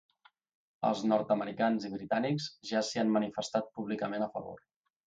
[0.89, 4.71] Els nord-americans i britànics ja s’hi han manifestat públicament a favor.